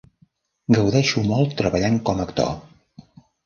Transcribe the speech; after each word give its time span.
Gaudeixo 0.77 1.23
molt 1.33 1.55
treballant 1.61 2.03
com 2.11 2.27
actor. 2.27 2.53